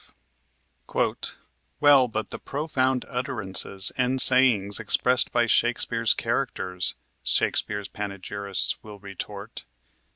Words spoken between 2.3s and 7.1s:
the profound utterances and sayings expressed by Shakespeare's characters,"